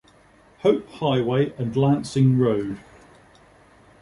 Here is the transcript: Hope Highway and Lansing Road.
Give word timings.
Hope 0.61 0.89
Highway 0.93 1.53
and 1.59 1.77
Lansing 1.77 2.39
Road. 2.39 2.79